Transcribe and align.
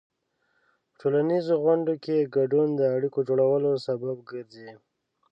په 0.91 0.93
ټولنیزو 0.99 1.53
غونډو 1.63 1.93
کې 2.03 2.31
ګډون 2.37 2.67
د 2.75 2.81
اړیکو 2.95 3.19
جوړولو 3.29 3.71
سبب 3.85 4.17
ګرځي. 4.29 4.69